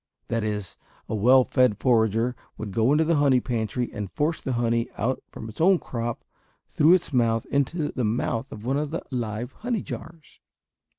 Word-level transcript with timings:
That 0.29 0.43
is, 0.43 0.77
a 1.07 1.13
well 1.13 1.43
fed 1.43 1.77
forager 1.77 2.35
would 2.57 2.71
go 2.71 2.91
into 2.91 3.03
the 3.03 3.17
honey 3.17 3.39
pantry 3.39 3.91
and 3.93 4.09
force 4.09 4.41
the 4.41 4.53
honey 4.53 4.89
out 4.97 5.21
from 5.29 5.47
its 5.47 5.61
own 5.61 5.77
crop 5.77 6.23
through 6.67 6.93
its 6.93 7.13
mouth 7.13 7.45
into 7.51 7.91
the 7.91 8.03
mouth 8.03 8.51
of 8.51 8.65
one 8.65 8.77
of 8.77 8.89
the 8.89 9.03
live 9.11 9.51
honey 9.51 9.83
jars. 9.83 10.39